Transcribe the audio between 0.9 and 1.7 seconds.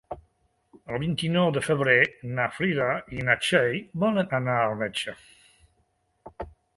El vint-i-nou de